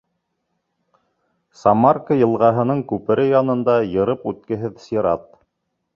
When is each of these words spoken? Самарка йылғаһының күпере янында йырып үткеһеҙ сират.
Самарка 1.59 2.17
йылғаһының 2.21 2.83
күпере 2.93 3.29
янында 3.33 3.79
йырып 3.93 4.29
үткеһеҙ 4.33 4.85
сират. 4.87 5.29